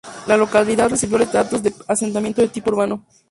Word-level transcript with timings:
La 0.25 0.35
localidad 0.35 0.89
recibió 0.89 1.17
el 1.17 1.21
estatus 1.21 1.61
de 1.61 1.71
asentamiento 1.87 2.41
de 2.41 2.47
tipo 2.47 2.71
urbano. 2.71 3.05